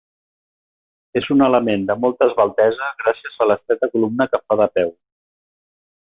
És 1.21 1.27
un 1.35 1.43
element 1.47 1.83
de 1.89 1.95
molta 2.05 2.29
esveltesa 2.29 2.89
gràcies 3.05 3.37
a 3.45 3.49
l'estreta 3.51 3.91
columna 3.93 4.29
que 4.33 4.41
fa 4.47 4.59
de 4.65 4.69
peu. 4.79 4.93